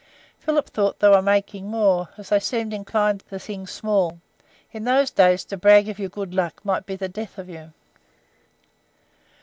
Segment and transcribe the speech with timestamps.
[0.39, 4.19] Philip thought they were making more, as they seemed inclined to sing small;
[4.71, 7.71] in those days to brag of your good luck might be the death of you.